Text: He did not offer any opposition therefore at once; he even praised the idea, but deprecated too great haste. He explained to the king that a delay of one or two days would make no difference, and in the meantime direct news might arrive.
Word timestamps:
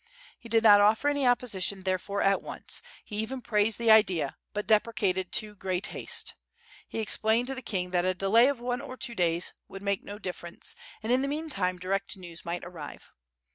He 0.39 0.49
did 0.49 0.63
not 0.63 0.81
offer 0.81 1.09
any 1.09 1.27
opposition 1.27 1.83
therefore 1.83 2.23
at 2.23 2.41
once; 2.41 2.81
he 3.05 3.17
even 3.17 3.39
praised 3.39 3.77
the 3.77 3.91
idea, 3.91 4.35
but 4.51 4.65
deprecated 4.65 5.31
too 5.31 5.53
great 5.53 5.85
haste. 5.93 6.33
He 6.87 6.97
explained 6.97 7.45
to 7.49 7.53
the 7.53 7.61
king 7.61 7.91
that 7.91 8.03
a 8.03 8.15
delay 8.15 8.47
of 8.47 8.59
one 8.59 8.81
or 8.81 8.97
two 8.97 9.13
days 9.13 9.53
would 9.67 9.83
make 9.83 10.03
no 10.03 10.17
difference, 10.17 10.73
and 11.03 11.11
in 11.11 11.21
the 11.21 11.27
meantime 11.27 11.77
direct 11.77 12.17
news 12.17 12.43
might 12.43 12.65
arrive. 12.65 13.11